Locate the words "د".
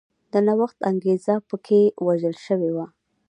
0.31-0.33